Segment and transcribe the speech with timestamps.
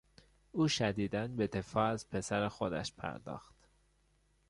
[0.51, 3.55] او شدیدا به دفاع از پسر خودش پرداخت.